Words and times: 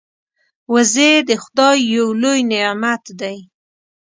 وزې 0.73 1.11
د 1.27 1.31
خدای 1.43 1.77
یو 1.95 2.07
لوی 2.21 2.39
نعمت 2.51 3.03
دی 3.19 3.37